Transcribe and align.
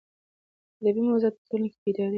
ادبي 0.81 1.01
موضوعات 1.09 1.33
په 1.37 1.43
ټولنه 1.47 1.67
کې 1.71 1.77
بېداري 1.83 1.99
راولي. 2.03 2.09